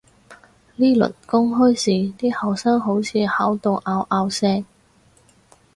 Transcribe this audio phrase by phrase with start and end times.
[0.77, 4.65] 呢輪公開試啲考生好似考到拗拗聲